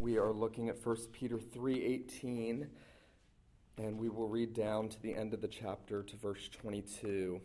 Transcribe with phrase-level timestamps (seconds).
[0.00, 2.66] We are looking at 1 Peter 3:18
[3.76, 7.38] and we will read down to the end of the chapter to verse 22.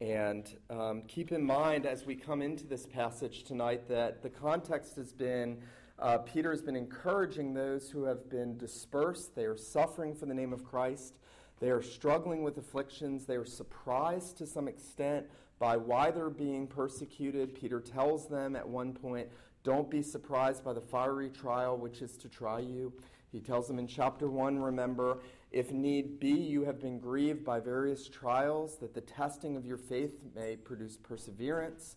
[0.00, 4.96] And um, keep in mind as we come into this passage tonight that the context
[4.96, 5.58] has been
[6.00, 9.36] uh, Peter has been encouraging those who have been dispersed.
[9.36, 11.20] They are suffering for the name of Christ.
[11.60, 13.24] They are struggling with afflictions.
[13.24, 15.26] They are surprised to some extent
[15.58, 17.54] by why they're being persecuted.
[17.54, 19.28] Peter tells them at one point,
[19.64, 22.92] Don't be surprised by the fiery trial which is to try you.
[23.30, 25.18] He tells them in chapter 1, remember,
[25.50, 29.76] if need be, you have been grieved by various trials, that the testing of your
[29.76, 31.96] faith may produce perseverance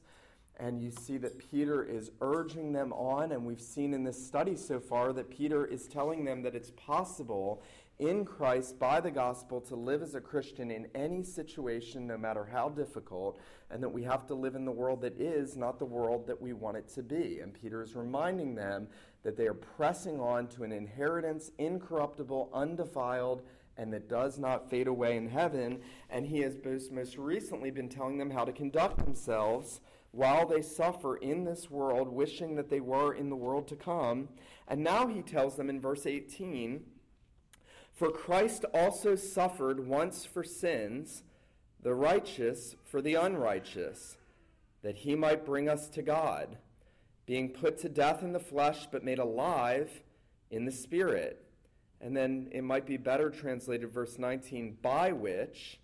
[0.62, 3.32] and you see that Peter is urging them on.
[3.32, 6.72] And we've seen in this study so far that Peter is telling them that it's
[6.72, 7.64] possible
[8.02, 12.50] in Christ by the gospel to live as a Christian in any situation, no matter
[12.52, 15.86] how difficult, and that we have to live in the world that is, not the
[15.86, 17.40] world that we want it to be.
[17.42, 18.88] And Peter is reminding them
[19.22, 23.44] that they are pressing on to an inheritance incorruptible, undefiled,
[23.78, 25.80] and that does not fade away in heaven.
[26.10, 26.58] And he has
[26.92, 32.10] most recently been telling them how to conduct themselves while they suffer in this world,
[32.10, 34.28] wishing that they were in the world to come.
[34.68, 36.84] And now he tells them in verse 18
[37.94, 41.24] For Christ also suffered once for sins,
[41.82, 44.18] the righteous for the unrighteous,
[44.82, 46.58] that he might bring us to God,
[47.26, 50.02] being put to death in the flesh, but made alive
[50.50, 51.46] in the Spirit.
[52.00, 55.80] And then it might be better translated, verse 19, by which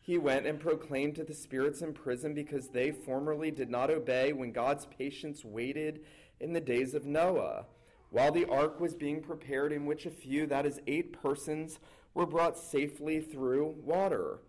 [0.00, 4.32] he went and proclaimed to the spirits in prison because they formerly did not obey
[4.32, 6.00] when God's patience waited
[6.40, 7.66] in the days of Noah,
[8.10, 11.78] while the ark was being prepared, in which a few, that is, eight persons,
[12.12, 14.40] were brought safely through water.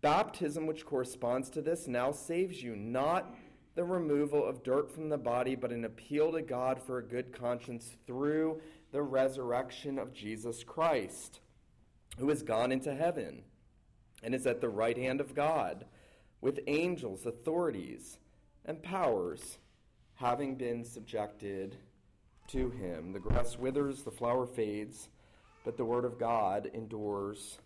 [0.00, 3.34] Baptism, which corresponds to this, now saves you, not
[3.74, 7.32] the removal of dirt from the body, but an appeal to God for a good
[7.32, 8.60] conscience through
[8.92, 11.40] the resurrection of Jesus Christ,
[12.18, 13.42] who has gone into heaven
[14.22, 15.84] and is at the right hand of God,
[16.40, 18.18] with angels, authorities,
[18.64, 19.58] and powers
[20.14, 21.76] having been subjected
[22.48, 23.12] to him.
[23.12, 25.08] The grass withers, the flower fades,
[25.64, 27.58] but the word of God endures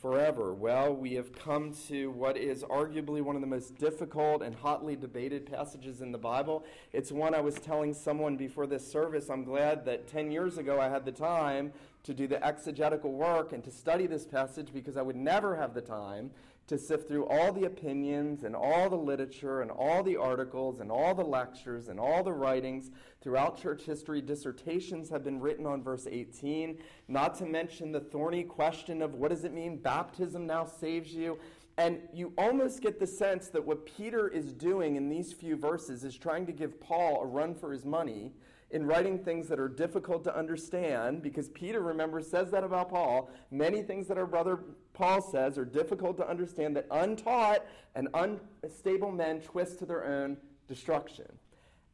[0.00, 0.52] forever.
[0.54, 4.94] Well, we have come to what is arguably one of the most difficult and hotly
[4.94, 6.64] debated passages in the Bible.
[6.92, 9.30] It's one I was telling someone before this service.
[9.30, 11.72] I'm glad that 10 years ago I had the time
[12.04, 15.74] to do the exegetical work and to study this passage because I would never have
[15.74, 16.30] the time
[16.66, 20.90] to sift through all the opinions and all the literature and all the articles and
[20.90, 22.90] all the lectures and all the writings
[23.20, 24.20] throughout church history.
[24.20, 26.78] Dissertations have been written on verse 18,
[27.08, 31.38] not to mention the thorny question of what does it mean baptism now saves you?
[31.78, 36.04] And you almost get the sense that what Peter is doing in these few verses
[36.04, 38.32] is trying to give Paul a run for his money
[38.70, 43.30] in writing things that are difficult to understand, because Peter, remember, says that about Paul.
[43.50, 44.58] Many things that our brother
[44.92, 50.36] Paul says are difficult to understand, that untaught and unstable men twist to their own
[50.66, 51.26] destruction.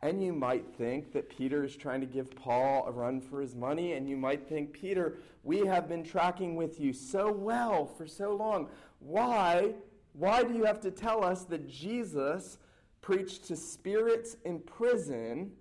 [0.00, 3.54] And you might think that Peter is trying to give Paul a run for his
[3.54, 8.06] money, and you might think, Peter, we have been tracking with you so well for
[8.06, 8.68] so long.
[8.98, 9.74] Why?
[10.14, 12.58] Why do you have to tell us that Jesus
[13.00, 15.52] preached to spirits in prison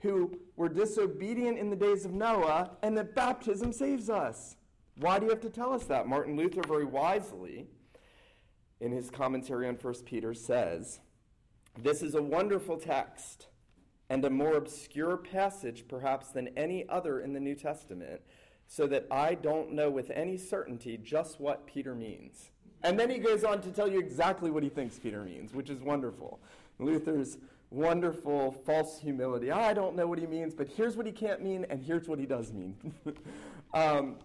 [0.00, 4.56] who were disobedient in the days of Noah, and that baptism saves us.
[4.98, 6.06] Why do you have to tell us that?
[6.06, 7.66] Martin Luther, very wisely,
[8.80, 11.00] in his commentary on 1 Peter, says
[11.78, 13.48] this is a wonderful text
[14.08, 18.20] and a more obscure passage, perhaps, than any other in the New Testament,
[18.68, 22.50] so that I don't know with any certainty just what Peter means.
[22.82, 25.70] And then he goes on to tell you exactly what he thinks Peter means, which
[25.70, 26.40] is wonderful.
[26.78, 27.38] Luther's
[27.76, 29.52] wonderful false humility.
[29.52, 32.18] I don't know what he means, but here's what he can't mean, and here's what
[32.18, 32.74] he does mean.
[33.74, 34.16] um,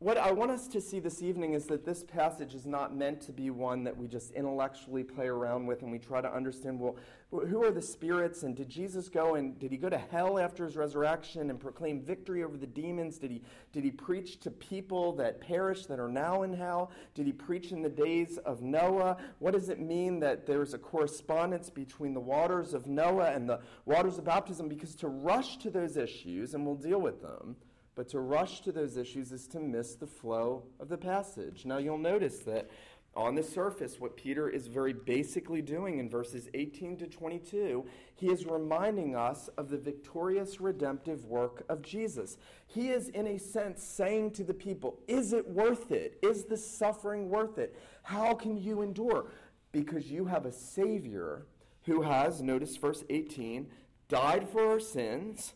[0.00, 3.20] what I want us to see this evening is that this passage is not meant
[3.20, 6.80] to be one that we just intellectually play around with and we try to understand
[6.80, 6.96] well,
[7.30, 10.64] who are the spirits and did Jesus go and did he go to hell after
[10.64, 13.18] his resurrection and proclaim victory over the demons?
[13.18, 13.42] Did he,
[13.74, 16.92] did he preach to people that perish that are now in hell?
[17.14, 19.18] Did he preach in the days of Noah?
[19.38, 23.60] What does it mean that there's a correspondence between the waters of Noah and the
[23.84, 24.66] waters of baptism?
[24.66, 27.54] Because to rush to those issues, and we'll deal with them,
[28.00, 31.66] but to rush to those issues is to miss the flow of the passage.
[31.66, 32.70] Now, you'll notice that
[33.14, 38.28] on the surface, what Peter is very basically doing in verses 18 to 22, he
[38.28, 42.38] is reminding us of the victorious redemptive work of Jesus.
[42.66, 46.18] He is, in a sense, saying to the people, Is it worth it?
[46.22, 47.76] Is the suffering worth it?
[48.04, 49.26] How can you endure?
[49.72, 51.44] Because you have a Savior
[51.84, 53.66] who has, notice verse 18,
[54.08, 55.52] died for our sins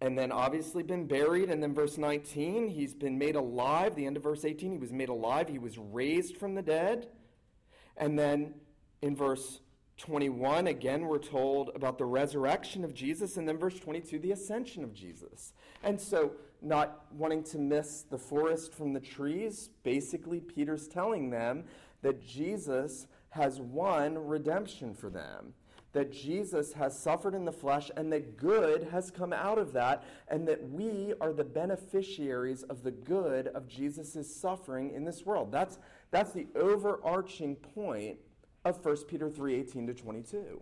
[0.00, 1.50] and then obviously been buried.
[1.50, 3.94] And then verse 19, he's been made alive.
[3.94, 5.48] The end of verse 18, he was made alive.
[5.48, 7.08] He was raised from the dead.
[7.96, 8.54] And then
[9.02, 9.60] in verse
[9.98, 13.36] 21, again, we're told about the resurrection of Jesus.
[13.36, 15.52] And then verse 22, the ascension of Jesus.
[15.82, 16.32] And so,
[16.62, 21.64] not wanting to miss the forest from the trees, basically, Peter's telling them
[22.02, 25.54] that Jesus has won redemption for them
[25.92, 30.04] that Jesus has suffered in the flesh and that good has come out of that,
[30.28, 35.50] and that we are the beneficiaries of the good of Jesus' suffering in this world.
[35.50, 35.78] That's,
[36.10, 38.18] that's the overarching point
[38.64, 40.60] of 1 Peter 3 18 to 22.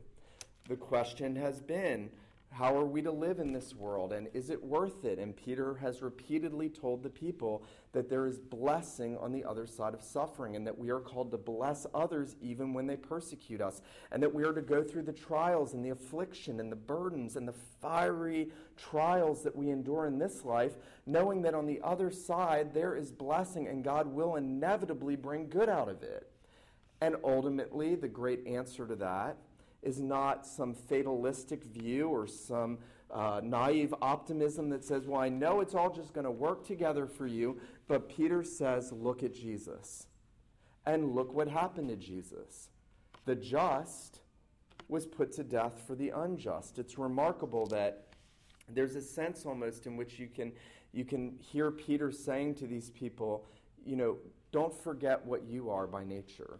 [0.69, 2.11] The question has been
[2.59, 4.13] how are we to live in this world?
[4.13, 5.21] And is it worth it?
[5.21, 7.63] And Peter has repeatedly told the people
[7.93, 11.31] that there is blessing on the other side of suffering, and that we are called
[11.31, 15.05] to bless others even when they persecute us, and that we are to go through
[15.05, 20.07] the trials and the affliction and the burdens and the fiery trials that we endure
[20.07, 20.73] in this life,
[21.07, 25.69] knowing that on the other side there is blessing and God will inevitably bring good
[25.69, 26.29] out of it.
[27.01, 29.37] And ultimately, the great answer to that
[29.83, 32.79] is not some fatalistic view or some
[33.11, 37.07] uh, naive optimism that says, well, I know it's all just going to work together
[37.07, 37.59] for you.
[37.87, 40.07] But Peter says, look at Jesus.
[40.85, 42.69] And look what happened to Jesus.
[43.25, 44.21] The just
[44.89, 46.79] was put to death for the unjust.
[46.79, 48.07] It's remarkable that
[48.73, 50.53] there's a sense almost in which you can,
[50.93, 53.47] you can hear Peter saying to these people,
[53.85, 54.17] you know,
[54.51, 56.59] don't forget what you are by nature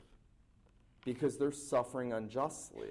[1.05, 2.91] because they're suffering unjustly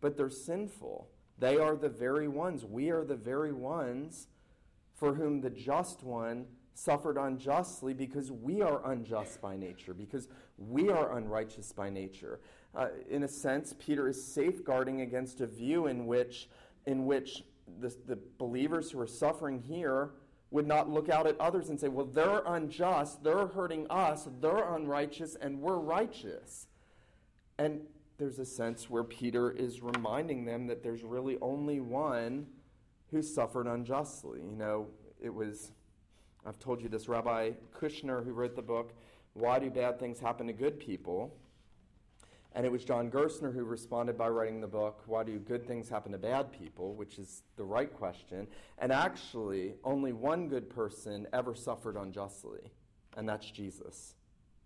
[0.00, 1.08] but they're sinful.
[1.38, 4.28] They are the very ones, we are the very ones
[4.94, 10.90] for whom the just one suffered unjustly because we are unjust by nature, because we
[10.90, 12.40] are unrighteous by nature.
[12.74, 16.48] Uh, in a sense, Peter is safeguarding against a view in which,
[16.86, 17.42] in which
[17.80, 20.10] the, the believers who are suffering here
[20.50, 24.74] would not look out at others and say, well, they're unjust, they're hurting us, they're
[24.74, 26.66] unrighteous, and we're righteous.
[27.58, 27.82] And
[28.20, 32.46] there's a sense where Peter is reminding them that there's really only one
[33.10, 34.40] who suffered unjustly.
[34.40, 34.88] You know,
[35.20, 35.72] it was,
[36.44, 38.92] I've told you this, Rabbi Kushner, who wrote the book,
[39.32, 41.34] Why Do Bad Things Happen to Good People?
[42.54, 45.88] And it was John Gerstner who responded by writing the book, Why Do Good Things
[45.88, 46.94] Happen to Bad People?
[46.94, 48.46] which is the right question.
[48.78, 52.70] And actually, only one good person ever suffered unjustly,
[53.16, 54.14] and that's Jesus.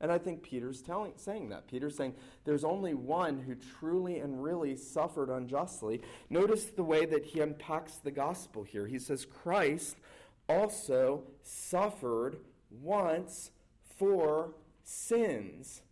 [0.00, 1.66] And I think Peter's telling, saying that.
[1.68, 2.14] Peter's saying
[2.44, 6.02] there's only one who truly and really suffered unjustly.
[6.28, 8.86] Notice the way that he unpacks the gospel here.
[8.86, 9.96] He says, Christ
[10.48, 12.38] also suffered
[12.70, 13.50] once
[13.96, 15.82] for sins.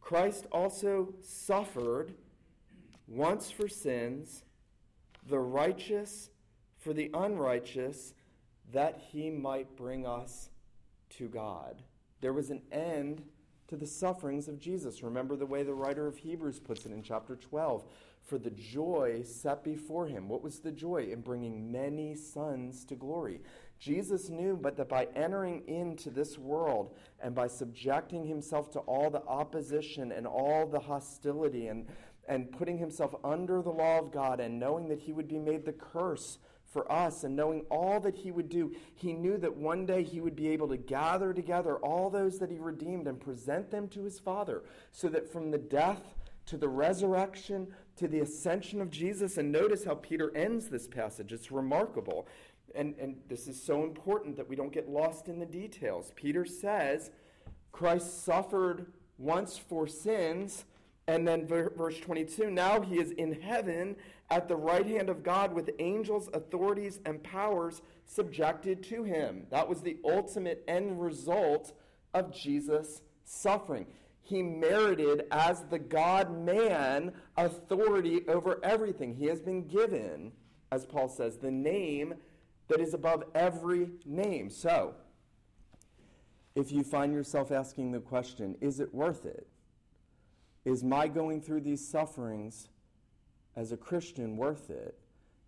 [0.00, 2.14] Christ also suffered
[3.08, 4.44] once for sins,
[5.28, 6.30] the righteous
[6.78, 8.14] for the unrighteous,
[8.72, 10.50] that he might bring us
[11.10, 11.82] to God.
[12.20, 13.22] There was an end
[13.68, 15.02] to the sufferings of Jesus.
[15.02, 17.84] Remember the way the writer of Hebrews puts it in chapter 12
[18.22, 20.28] for the joy set before him.
[20.28, 21.08] What was the joy?
[21.12, 23.40] In bringing many sons to glory.
[23.78, 29.08] Jesus knew, but that by entering into this world and by subjecting himself to all
[29.08, 31.86] the opposition and all the hostility and,
[32.28, 35.64] and putting himself under the law of God and knowing that he would be made
[35.64, 36.38] the curse
[36.72, 40.20] for us and knowing all that he would do, he knew that one day he
[40.20, 44.04] would be able to gather together all those that he redeemed and present them to
[44.04, 46.14] his Father, so that from the death
[46.46, 51.32] to the resurrection to the ascension of Jesus, and notice how Peter ends this passage,
[51.32, 52.26] it's remarkable.
[52.74, 56.12] And, and this is so important that we don't get lost in the details.
[56.14, 57.10] Peter says,
[57.72, 58.86] Christ suffered
[59.18, 60.64] once for sins
[61.06, 63.96] and then verse 22 now he is in heaven
[64.30, 69.46] at the right hand of God with angels, authorities, and powers subjected to him.
[69.50, 71.72] That was the ultimate end result
[72.14, 73.86] of Jesus' suffering.
[74.22, 79.14] He merited, as the God man, authority over everything.
[79.14, 80.30] He has been given,
[80.70, 82.14] as Paul says, the name
[82.68, 84.48] that is above every name.
[84.50, 84.94] So,
[86.54, 89.48] if you find yourself asking the question, is it worth it?
[90.64, 92.68] Is my going through these sufferings
[93.60, 94.98] as a Christian worth it?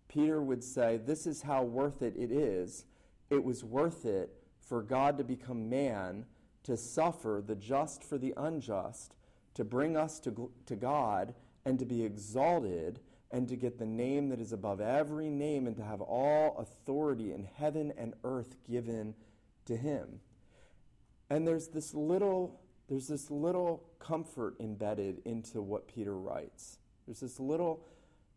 [0.07, 2.85] Peter would say, This is how worth it it is.
[3.31, 4.29] It was worth it
[4.59, 6.25] for God to become man,
[6.63, 9.15] to suffer the just for the unjust,
[9.55, 11.33] to bring us to, to God,
[11.65, 12.99] and to be exalted,
[13.31, 17.31] and to get the name that is above every name, and to have all authority
[17.31, 19.15] in heaven and earth given
[19.65, 20.19] to him.
[21.31, 26.77] And there's this little there's this little comfort embedded into what Peter writes.
[27.05, 27.85] There's this little,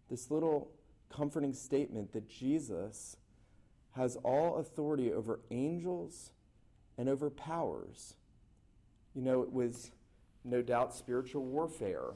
[0.09, 0.71] this little
[1.11, 3.17] comforting statement that Jesus
[3.93, 6.31] has all authority over angels
[6.99, 8.15] and over powers.
[9.15, 9.91] You know, it was
[10.45, 12.15] no doubt spiritual warfare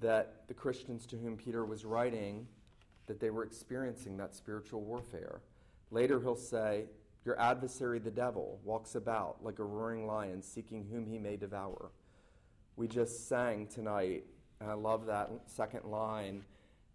[0.00, 2.46] that the Christians to whom Peter was writing
[3.06, 5.40] that they were experiencing that spiritual warfare.
[5.90, 6.86] Later he'll say,
[7.24, 11.90] your adversary the devil walks about like a roaring lion seeking whom he may devour.
[12.76, 14.24] We just sang tonight,
[14.60, 16.44] and I love that second line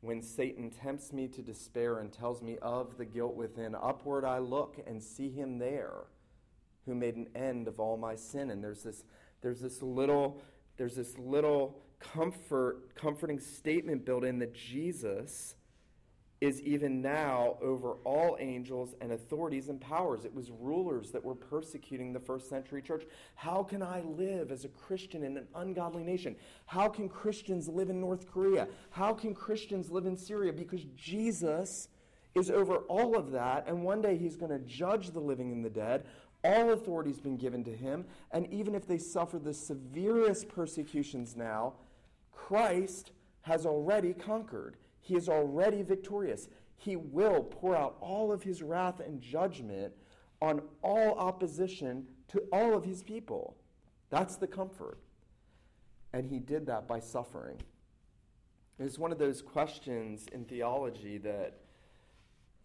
[0.01, 4.37] when Satan tempts me to despair and tells me of the guilt within, upward I
[4.37, 6.03] look and see him there
[6.85, 8.51] who made an end of all my sin.
[8.51, 9.03] And there's this,
[9.41, 10.39] there's this little,
[10.77, 15.55] there's this little comfort, comforting statement built in that Jesus
[16.41, 20.25] is even now over all angels and authorities and powers.
[20.25, 23.05] It was rulers that were persecuting the first century church.
[23.35, 26.35] How can I live as a Christian in an ungodly nation?
[26.65, 28.67] How can Christians live in North Korea?
[28.89, 30.51] How can Christians live in Syria?
[30.51, 31.87] Because Jesus
[32.35, 35.63] is over all of that, and one day he's going to judge the living and
[35.63, 36.05] the dead.
[36.43, 41.73] All authority's been given to him, and even if they suffer the severest persecutions now,
[42.33, 43.11] Christ
[43.43, 44.75] has already conquered.
[45.05, 46.49] He is already victorious.
[46.77, 49.93] He will pour out all of his wrath and judgment
[50.41, 53.55] on all opposition to all of his people.
[54.09, 54.97] That's the comfort.
[56.11, 57.61] And he did that by suffering.
[58.79, 61.59] It's one of those questions in theology that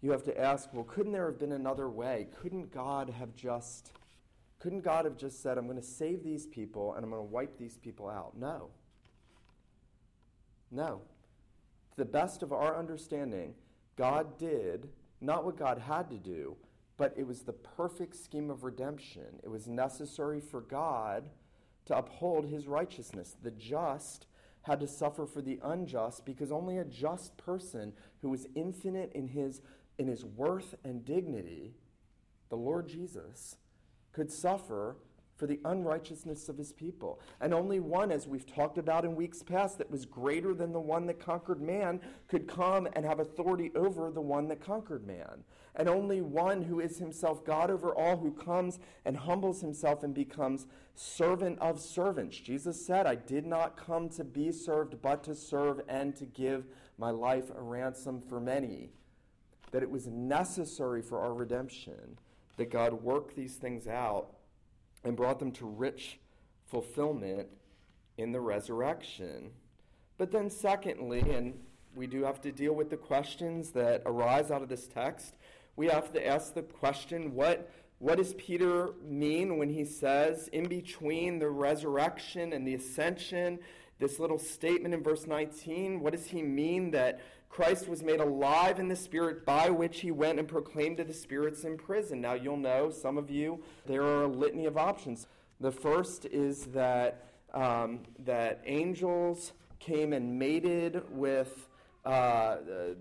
[0.00, 2.28] you have to ask, well, couldn't there have been another way?
[2.40, 3.92] Couldn't God have just
[4.60, 7.30] couldn't God have just said, I'm going to save these people and I'm going to
[7.30, 8.36] wipe these people out?
[8.36, 8.68] No.
[10.70, 11.02] No
[11.96, 13.54] the best of our understanding,
[13.96, 14.88] God did
[15.20, 16.56] not what God had to do,
[16.96, 19.40] but it was the perfect scheme of redemption.
[19.42, 21.30] It was necessary for God
[21.86, 23.36] to uphold his righteousness.
[23.42, 24.26] The just
[24.62, 29.28] had to suffer for the unjust because only a just person who was infinite in
[29.28, 29.60] his,
[29.98, 31.74] in his worth and dignity,
[32.50, 33.56] the Lord Jesus,
[34.12, 34.96] could suffer
[35.40, 37.18] for the unrighteousness of his people.
[37.40, 40.78] And only one, as we've talked about in weeks past, that was greater than the
[40.78, 45.44] one that conquered man could come and have authority over the one that conquered man.
[45.74, 50.12] And only one who is himself God over all, who comes and humbles himself and
[50.12, 52.36] becomes servant of servants.
[52.36, 56.66] Jesus said, I did not come to be served, but to serve and to give
[56.98, 58.90] my life a ransom for many.
[59.70, 62.18] That it was necessary for our redemption
[62.58, 64.34] that God work these things out
[65.04, 66.18] and brought them to rich
[66.66, 67.48] fulfillment
[68.16, 69.50] in the resurrection.
[70.18, 71.58] But then, secondly, and
[71.94, 75.34] we do have to deal with the questions that arise out of this text,
[75.76, 80.68] we have to ask the question what, what does Peter mean when he says, in
[80.68, 83.58] between the resurrection and the ascension,
[83.98, 88.78] this little statement in verse 19, what does he mean that Christ was made alive
[88.78, 92.20] in the Spirit by which he went and proclaimed to the spirits in prison.
[92.20, 95.26] Now, you'll know, some of you, there are a litany of options.
[95.58, 101.68] The first is that, um, that angels came and mated with
[102.04, 102.58] uh,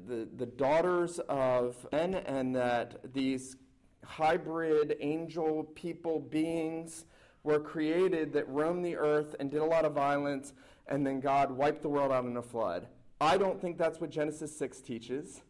[0.08, 3.56] the, the daughters of men, and that these
[4.04, 7.06] hybrid angel people beings
[7.44, 10.54] were created that roamed the earth and did a lot of violence,
[10.88, 12.88] and then God wiped the world out in a flood.
[13.22, 15.42] I don't think that's what Genesis 6 teaches.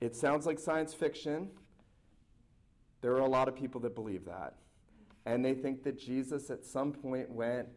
[0.00, 1.50] It sounds like science fiction.
[3.00, 4.54] There are a lot of people that believe that.
[5.24, 7.68] And they think that Jesus at some point went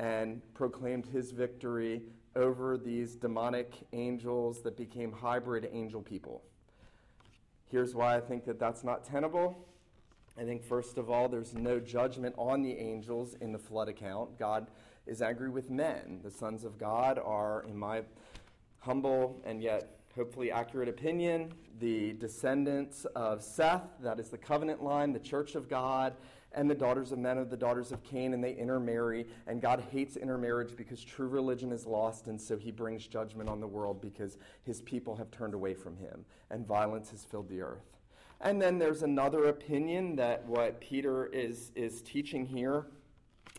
[0.00, 2.02] and proclaimed his victory
[2.34, 6.42] over these demonic angels that became hybrid angel people.
[7.66, 9.68] Here's why I think that that's not tenable.
[10.36, 14.36] I think, first of all, there's no judgment on the angels in the flood account.
[14.36, 14.66] God
[15.06, 16.20] is angry with men.
[16.22, 18.02] The sons of God are, in my
[18.80, 25.12] humble and yet hopefully accurate opinion, the descendants of Seth, that is the covenant line,
[25.12, 26.14] the church of God,
[26.52, 29.26] and the daughters of men are the daughters of Cain, and they intermarry.
[29.48, 33.60] And God hates intermarriage because true religion is lost, and so he brings judgment on
[33.60, 37.60] the world because his people have turned away from him, and violence has filled the
[37.60, 37.98] earth.
[38.40, 42.86] And then there's another opinion that what Peter is, is teaching here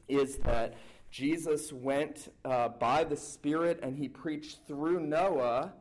[0.07, 0.75] is that
[1.15, 5.72] Jesus went uh, by the Spirit and he preached through Noah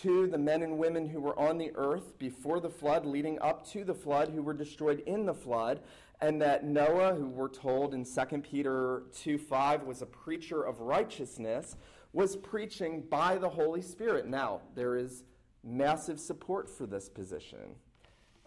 [0.00, 3.68] to the men and women who were on the earth before the flood, leading up
[3.72, 5.82] to the flood, who were destroyed in the flood.
[6.22, 10.80] And that Noah, who we're told in 2 Peter 2 5 was a preacher of
[10.80, 11.76] righteousness,
[12.14, 14.26] was preaching by the Holy Spirit.
[14.26, 15.24] Now, there is
[15.62, 17.74] massive support for this position.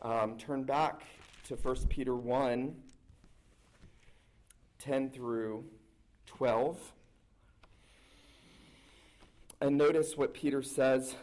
[0.01, 1.03] Um, turn back
[1.43, 2.73] to 1 Peter 1
[4.79, 5.63] 10 through
[6.37, 6.91] 12.
[9.61, 11.15] And notice what Peter says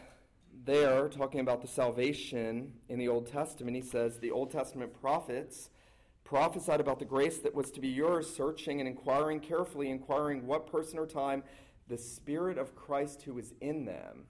[0.65, 5.69] there, talking about the salvation in the Old Testament, he says the Old Testament prophets
[6.23, 10.65] prophesied about the grace that was to be yours, searching and inquiring carefully, inquiring what
[10.65, 11.43] person or time
[11.87, 14.23] the Spirit of Christ who is in them.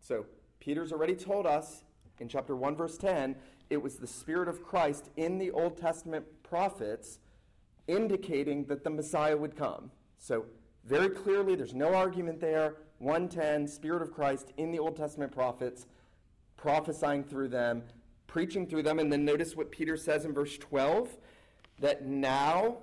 [0.00, 0.24] So,
[0.58, 1.84] Peter's already told us
[2.18, 3.36] in chapter 1, verse 10,
[3.68, 7.18] it was the Spirit of Christ in the Old Testament prophets
[7.86, 9.90] indicating that the Messiah would come.
[10.20, 10.44] So,
[10.84, 12.76] very clearly, there's no argument there.
[12.98, 15.86] 110, Spirit of Christ in the Old Testament prophets,
[16.58, 17.82] prophesying through them,
[18.26, 18.98] preaching through them.
[18.98, 21.16] And then notice what Peter says in verse 12
[21.80, 22.76] that now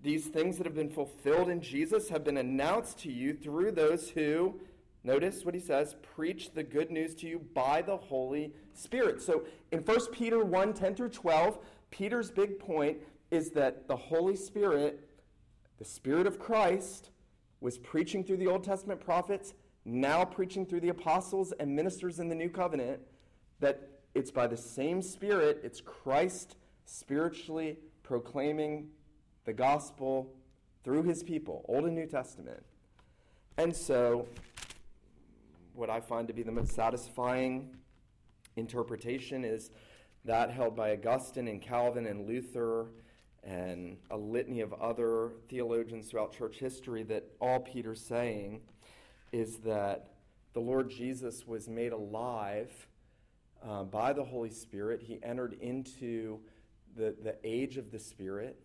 [0.00, 4.10] these things that have been fulfilled in Jesus have been announced to you through those
[4.10, 4.60] who,
[5.02, 9.20] notice what he says, preach the good news to you by the Holy Spirit.
[9.20, 9.42] So
[9.72, 11.58] in 1 Peter 1 10 through 12,
[11.90, 12.98] Peter's big point
[13.32, 15.03] is that the Holy Spirit,
[15.84, 17.10] the Spirit of Christ,
[17.60, 19.52] was preaching through the Old Testament prophets,
[19.84, 23.00] now preaching through the apostles and ministers in the new covenant,
[23.60, 28.88] that it's by the same Spirit, it's Christ spiritually proclaiming
[29.44, 30.32] the gospel
[30.84, 32.64] through his people, Old and New Testament.
[33.58, 34.26] And so,
[35.74, 37.76] what I find to be the most satisfying
[38.56, 39.70] interpretation is
[40.24, 42.86] that held by Augustine and Calvin and Luther
[43.44, 48.60] and a litany of other theologians throughout church history that all Peter's saying
[49.32, 50.08] is that
[50.54, 52.70] the Lord Jesus was made alive
[53.62, 55.02] uh, by the Holy Spirit.
[55.02, 56.38] He entered into
[56.96, 58.58] the, the age of the Spirit.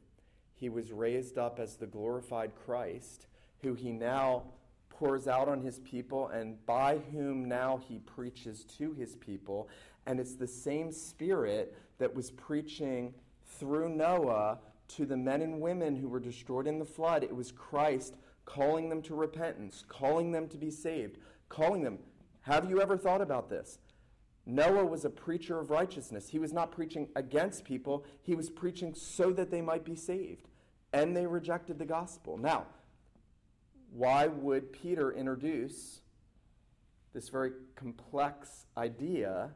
[0.55, 3.27] He was raised up as the glorified Christ,
[3.61, 4.43] who he now
[4.89, 9.69] pours out on his people and by whom now he preaches to his people.
[10.05, 13.13] And it's the same Spirit that was preaching
[13.57, 14.59] through Noah
[14.89, 17.23] to the men and women who were destroyed in the flood.
[17.23, 18.15] It was Christ
[18.45, 21.17] calling them to repentance, calling them to be saved,
[21.47, 21.99] calling them.
[22.41, 23.79] Have you ever thought about this?
[24.45, 26.29] Noah was a preacher of righteousness.
[26.29, 30.49] He was not preaching against people, he was preaching so that they might be saved.
[30.91, 32.37] And they rejected the gospel.
[32.37, 32.65] Now,
[33.91, 36.01] why would Peter introduce
[37.13, 39.51] this very complex idea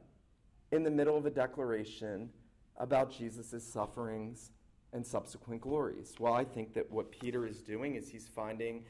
[0.72, 2.30] in the middle of a declaration
[2.78, 4.52] about Jesus' sufferings
[4.94, 6.16] and subsequent glories?
[6.20, 8.86] Well, I think that what Peter is doing is he's finding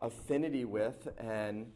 [0.00, 1.72] affinity with and,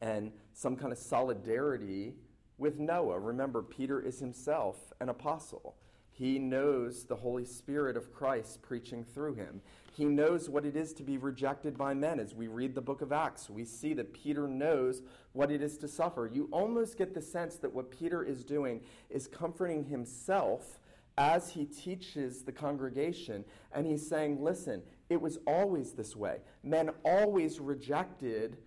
[0.00, 2.14] and some kind of solidarity
[2.58, 3.18] with Noah.
[3.18, 5.76] Remember, Peter is himself an apostle.
[6.10, 9.60] He knows the Holy Spirit of Christ preaching through him.
[9.92, 12.18] He knows what it is to be rejected by men.
[12.20, 15.76] As we read the book of Acts, we see that Peter knows what it is
[15.78, 16.30] to suffer.
[16.32, 20.78] You almost get the sense that what Peter is doing is comforting himself
[21.18, 23.44] as he teaches the congregation.
[23.72, 26.38] And he's saying, listen, it was always this way.
[26.62, 28.58] Men always rejected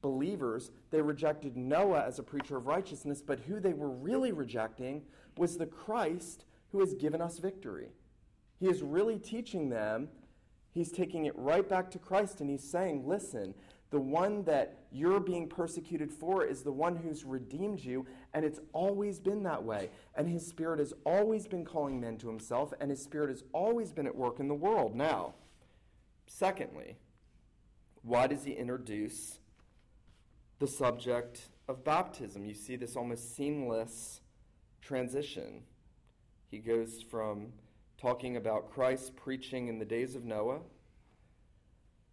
[0.00, 5.02] believers, they rejected Noah as a preacher of righteousness, but who they were really rejecting
[5.36, 7.88] was the Christ who has given us victory.
[8.60, 10.08] He is really teaching them,
[10.72, 13.54] he's taking it right back to Christ, and he's saying, listen,
[13.90, 18.60] the one that you're being persecuted for is the one who's redeemed you, and it's
[18.72, 19.90] always been that way.
[20.14, 23.92] And his spirit has always been calling men to himself, and his spirit has always
[23.92, 24.94] been at work in the world.
[24.94, 25.34] Now,
[26.26, 26.96] secondly,
[28.02, 29.38] why does he introduce
[30.58, 32.44] the subject of baptism.
[32.44, 34.20] You see this almost seamless
[34.80, 35.62] transition.
[36.50, 37.52] He goes from
[38.00, 40.60] talking about Christ preaching in the days of Noah,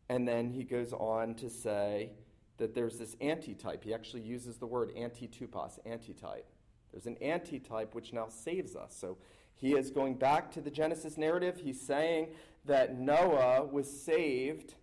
[0.09, 2.11] and then he goes on to say
[2.57, 3.83] that there's this antitype.
[3.83, 6.47] He actually uses the word antitupos, antitype.
[6.91, 8.95] There's an antitype which now saves us.
[8.97, 9.17] So
[9.53, 11.59] he is going back to the Genesis narrative.
[11.63, 12.29] He's saying
[12.65, 14.75] that Noah was saved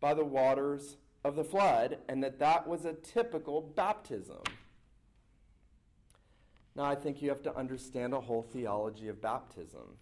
[0.00, 4.42] by the waters of the flood and that that was a typical baptism.
[6.74, 9.96] Now, I think you have to understand a whole theology of baptism.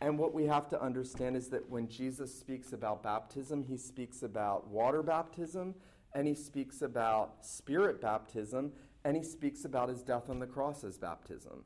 [0.00, 4.22] And what we have to understand is that when Jesus speaks about baptism, he speaks
[4.22, 5.74] about water baptism,
[6.14, 8.72] and he speaks about spirit baptism,
[9.04, 11.64] and he speaks about his death on the cross as baptism.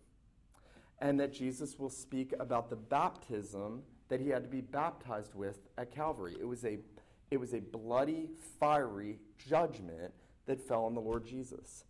[1.00, 5.68] And that Jesus will speak about the baptism that he had to be baptized with
[5.78, 6.36] at Calvary.
[6.38, 6.78] It was a
[7.30, 10.12] it was a bloody, fiery judgment
[10.46, 11.84] that fell on the Lord Jesus.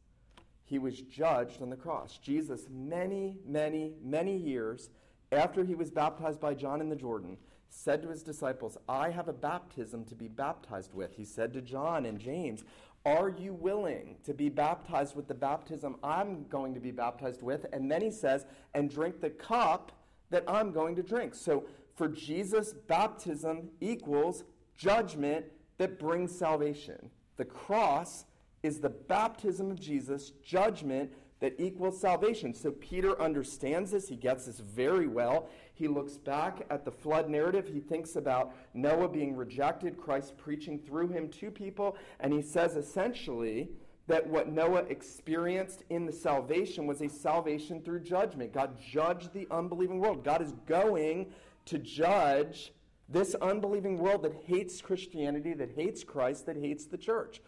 [0.65, 2.19] He was judged on the cross.
[2.19, 4.91] Jesus, many, many, many years
[5.33, 7.37] after he was baptized by John in the Jordan,
[7.69, 11.15] said to his disciples, I have a baptism to be baptized with.
[11.15, 12.65] He said to John and James,
[13.07, 17.67] Are you willing to be baptized with the baptism I'm going to be baptized with?
[17.73, 19.93] And then he says, And drink the cup
[20.31, 21.35] that I'm going to drink.
[21.35, 21.65] So
[21.95, 24.45] for Jesus, baptism equals
[24.77, 25.47] judgment
[25.79, 27.11] that brings salvation.
[27.37, 28.25] The cross
[28.63, 32.55] is the baptism of Jesus, judgment that equals salvation.
[32.55, 34.09] So Peter understands this.
[34.09, 35.49] He gets this very well.
[35.75, 37.67] He looks back at the flood narrative.
[37.67, 42.77] He thinks about Noah being rejected, Christ preaching through him to people, and he says
[42.77, 43.71] essentially
[44.07, 48.53] that what Noah experienced in the salvation was a salvation through judgment.
[48.53, 50.25] God judged the unbelieving world.
[50.25, 51.33] God is going
[51.67, 52.73] to judge
[53.09, 57.41] this unbelieving world that hates Christianity, that hates Christ, that hates the church.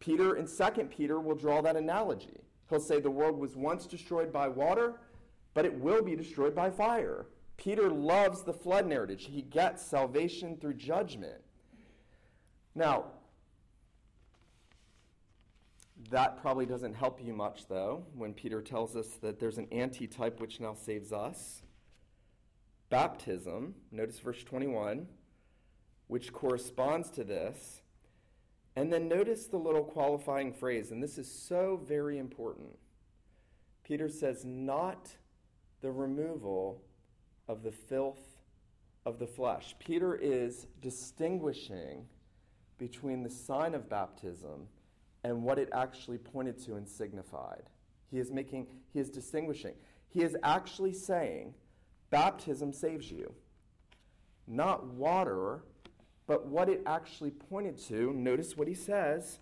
[0.00, 2.41] Peter in 2 Peter will draw that analogy.
[2.72, 4.94] He'll say the world was once destroyed by water,
[5.52, 7.26] but it will be destroyed by fire.
[7.58, 9.20] Peter loves the flood narrative.
[9.20, 11.42] He gets salvation through judgment.
[12.74, 13.04] Now,
[16.08, 20.40] that probably doesn't help you much, though, when Peter tells us that there's an antitype
[20.40, 21.60] which now saves us.
[22.88, 25.06] Baptism, notice verse 21,
[26.06, 27.81] which corresponds to this.
[28.74, 32.78] And then notice the little qualifying phrase, and this is so very important.
[33.84, 35.10] Peter says, not
[35.82, 36.82] the removal
[37.48, 38.38] of the filth
[39.04, 39.74] of the flesh.
[39.78, 42.06] Peter is distinguishing
[42.78, 44.68] between the sign of baptism
[45.24, 47.64] and what it actually pointed to and signified.
[48.10, 49.74] He is making, he is distinguishing.
[50.08, 51.54] He is actually saying
[52.10, 53.34] baptism saves you.
[54.46, 55.64] Not water,
[56.32, 58.10] but what it actually pointed to.
[58.14, 59.38] Notice what he says.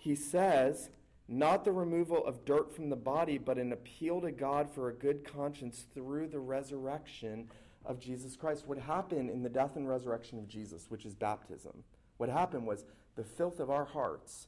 [0.00, 0.88] He says,
[1.28, 4.94] not the removal of dirt from the body, but an appeal to God for a
[4.94, 7.50] good conscience through the resurrection
[7.84, 8.66] of Jesus Christ.
[8.66, 11.84] What happened in the death and resurrection of Jesus, which is baptism,
[12.16, 14.46] what happened was the filth of our hearts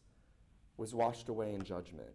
[0.79, 2.15] was washed away in judgment.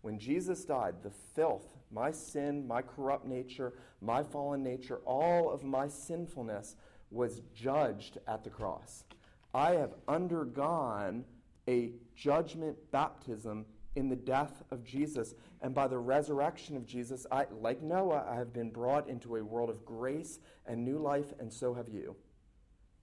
[0.00, 5.62] When Jesus died, the filth, my sin, my corrupt nature, my fallen nature, all of
[5.62, 6.76] my sinfulness
[7.14, 9.04] was judged at the cross.
[9.54, 11.24] I have undergone
[11.68, 15.34] a judgment baptism in the death of Jesus.
[15.62, 19.44] And by the resurrection of Jesus, I, like Noah, I have been brought into a
[19.44, 22.16] world of grace and new life, and so have you.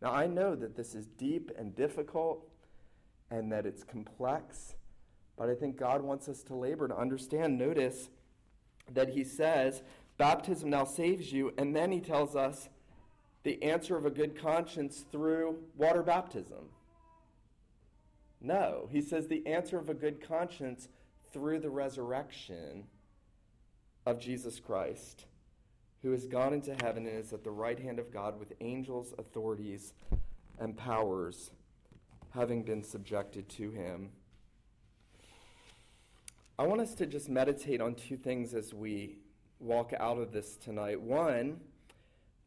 [0.02, 2.48] Now, I know that this is deep and difficult
[3.30, 4.76] and that it's complex
[5.42, 7.58] but I think God wants us to labor to understand.
[7.58, 8.10] Notice
[8.92, 9.82] that he says,
[10.20, 12.70] Baptism now saves you, and then he tells us
[13.44, 16.70] the answer of a good conscience through water baptism.
[18.40, 20.88] No, he says the answer of a good conscience
[21.32, 22.86] through the resurrection
[24.06, 25.26] of Jesus Christ,
[26.02, 29.14] who has gone into heaven and is at the right hand of God with angels,
[29.18, 29.94] authorities,
[30.60, 31.52] and powers
[32.32, 34.10] having been subjected to him.
[36.58, 39.18] I want us to just meditate on two things as we
[39.60, 41.00] walk out of this tonight.
[41.00, 41.60] One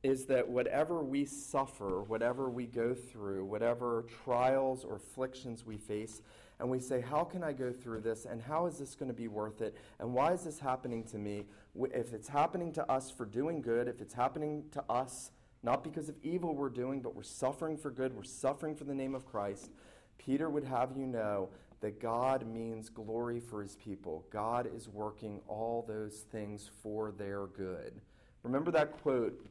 [0.05, 6.21] is that whatever we suffer, whatever we go through, whatever trials or afflictions we face,
[6.61, 8.27] and we say, How can I go through this?
[8.27, 9.77] And how is this going to be worth it?
[9.99, 11.47] And why is this happening to me?
[11.75, 16.11] If it's happening to us for doing good, if it's happening to us not because
[16.11, 19.25] of evil we're doing, but we're suffering for good, we're suffering for the name of
[19.25, 19.71] Christ,
[20.19, 21.49] Peter would have you know
[21.81, 24.27] that God means glory for his people.
[24.31, 28.01] God is working all those things for their good.
[28.43, 29.47] Remember that quote?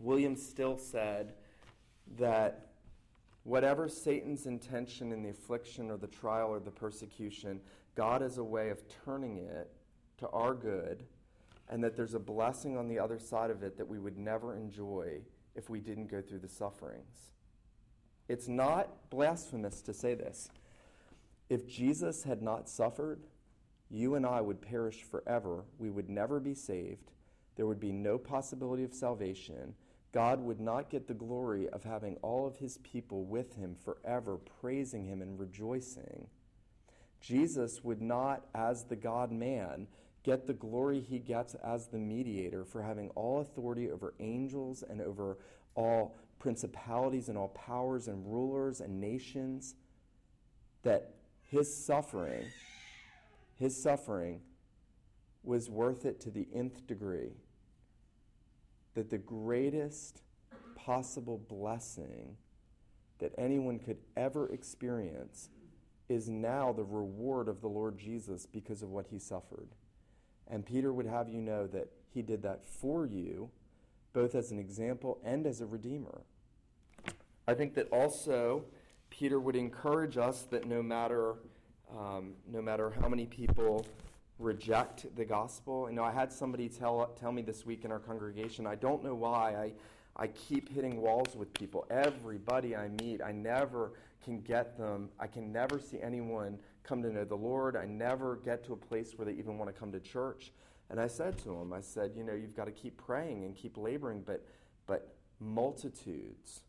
[0.00, 1.34] William Still said
[2.18, 2.68] that
[3.44, 7.60] whatever Satan's intention in the affliction or the trial or the persecution,
[7.94, 9.70] God has a way of turning it
[10.18, 11.04] to our good,
[11.68, 14.54] and that there's a blessing on the other side of it that we would never
[14.54, 15.20] enjoy
[15.54, 17.30] if we didn't go through the sufferings.
[18.28, 20.50] It's not blasphemous to say this.
[21.48, 23.26] If Jesus had not suffered,
[23.90, 25.64] you and I would perish forever.
[25.78, 27.12] We would never be saved.
[27.56, 29.74] There would be no possibility of salvation.
[30.14, 34.38] God would not get the glory of having all of his people with him forever,
[34.60, 36.28] praising him and rejoicing.
[37.20, 39.88] Jesus would not, as the God man,
[40.22, 45.00] get the glory he gets as the mediator for having all authority over angels and
[45.00, 45.36] over
[45.74, 49.74] all principalities and all powers and rulers and nations.
[50.84, 52.44] That his suffering,
[53.56, 54.42] his suffering
[55.42, 57.32] was worth it to the nth degree.
[58.94, 60.22] That the greatest
[60.76, 62.36] possible blessing
[63.18, 65.48] that anyone could ever experience
[66.08, 69.68] is now the reward of the Lord Jesus because of what he suffered.
[70.48, 73.50] And Peter would have you know that he did that for you,
[74.12, 76.22] both as an example and as a redeemer.
[77.48, 78.64] I think that also
[79.10, 81.34] Peter would encourage us that no matter,
[81.96, 83.86] um, no matter how many people
[84.38, 87.98] reject the gospel, you know, I had somebody tell, tell me this week in our
[87.98, 89.72] congregation, I don't know why, I,
[90.16, 91.86] I keep hitting walls with people.
[91.90, 93.92] Everybody I meet, I never
[94.24, 97.76] can get them, I can never see anyone come to know the Lord.
[97.76, 100.52] I never get to a place where they even want to come to church.
[100.90, 103.56] And I said to him, I said, you know, you've got to keep praying and
[103.56, 104.44] keep laboring, but,
[104.86, 106.60] but multitudes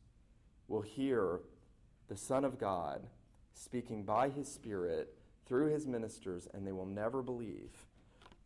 [0.67, 1.41] will hear
[2.08, 3.01] the Son of God
[3.54, 5.13] speaking by his Spirit
[5.45, 7.71] through his ministers, and they will never believe.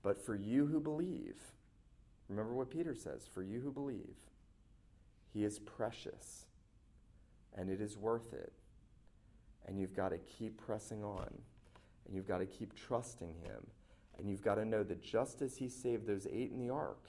[0.04, 1.38] But for you who believe,
[2.28, 4.16] remember what Peter says for you who believe,
[5.34, 6.46] he is precious
[7.56, 8.54] and it is worth it.
[9.66, 11.30] And you've got to keep pressing on,
[12.06, 13.68] and you've got to keep trusting him.
[14.18, 17.06] And you've got to know that just as he saved those eight in the ark,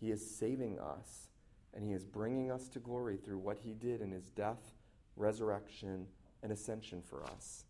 [0.00, 1.28] he is saving us,
[1.74, 4.72] and he is bringing us to glory through what he did in his death,
[5.16, 6.06] resurrection,
[6.42, 7.64] and ascension for us.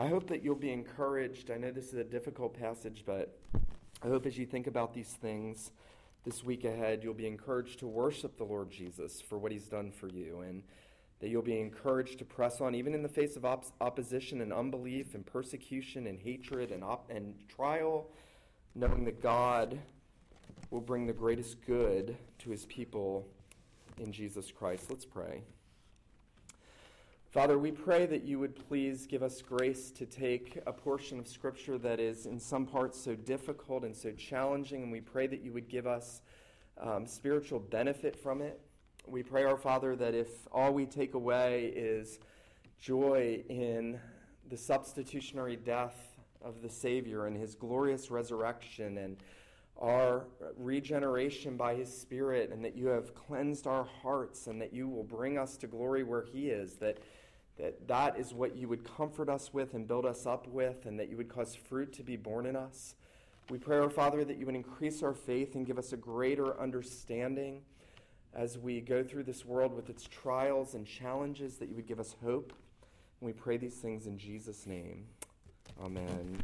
[0.00, 1.50] I hope that you'll be encouraged.
[1.50, 3.38] I know this is a difficult passage, but
[4.02, 5.72] I hope as you think about these things
[6.24, 9.90] this week ahead, you'll be encouraged to worship the Lord Jesus for what he's done
[9.90, 10.62] for you, and
[11.18, 14.54] that you'll be encouraged to press on, even in the face of op- opposition and
[14.54, 18.08] unbelief and persecution and hatred and, op- and trial,
[18.74, 19.78] knowing that God
[20.70, 23.28] will bring the greatest good to his people
[23.98, 24.86] in Jesus Christ.
[24.88, 25.42] Let's pray.
[27.30, 31.28] Father, we pray that you would please give us grace to take a portion of
[31.28, 35.40] Scripture that is in some parts so difficult and so challenging, and we pray that
[35.40, 36.22] you would give us
[36.80, 38.60] um, spiritual benefit from it.
[39.06, 42.18] We pray, our Father, that if all we take away is
[42.80, 44.00] joy in
[44.48, 49.18] the substitutionary death of the Savior and his glorious resurrection and
[49.80, 50.24] our
[50.56, 55.04] regeneration by his Spirit, and that you have cleansed our hearts and that you will
[55.04, 56.98] bring us to glory where he is, that
[57.60, 60.98] that that is what you would comfort us with and build us up with, and
[60.98, 62.94] that you would cause fruit to be borne in us.
[63.50, 66.58] We pray, our Father, that you would increase our faith and give us a greater
[66.58, 67.62] understanding
[68.32, 72.00] as we go through this world with its trials and challenges, that you would give
[72.00, 72.52] us hope.
[73.20, 75.06] And we pray these things in Jesus' name.
[75.82, 76.42] Amen.